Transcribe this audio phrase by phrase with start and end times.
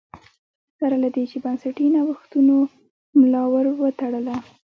[0.79, 2.55] سره له دې چې بنسټي نوښتونو
[3.19, 4.35] ملا ور وتړله